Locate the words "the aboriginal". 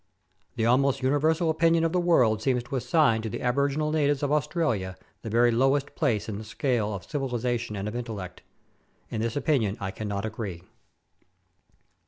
3.29-3.91